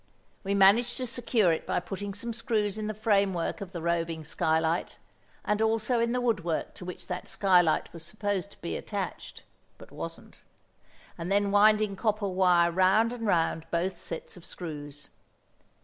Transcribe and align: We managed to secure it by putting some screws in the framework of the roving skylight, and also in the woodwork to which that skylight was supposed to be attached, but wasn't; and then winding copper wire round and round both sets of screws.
We 0.43 0.55
managed 0.55 0.97
to 0.97 1.05
secure 1.05 1.51
it 1.51 1.67
by 1.67 1.79
putting 1.79 2.15
some 2.15 2.33
screws 2.33 2.79
in 2.79 2.87
the 2.87 2.95
framework 2.95 3.61
of 3.61 3.71
the 3.71 3.83
roving 3.83 4.25
skylight, 4.25 4.97
and 5.45 5.61
also 5.61 5.99
in 5.99 6.11
the 6.11 6.19
woodwork 6.19 6.73
to 6.73 6.85
which 6.85 7.05
that 7.05 7.27
skylight 7.27 7.93
was 7.93 8.03
supposed 8.03 8.49
to 8.49 8.61
be 8.63 8.75
attached, 8.75 9.43
but 9.77 9.91
wasn't; 9.91 10.37
and 11.19 11.31
then 11.31 11.51
winding 11.51 11.95
copper 11.95 12.27
wire 12.27 12.71
round 12.71 13.13
and 13.13 13.27
round 13.27 13.67
both 13.69 13.99
sets 13.99 14.35
of 14.35 14.43
screws. 14.43 15.09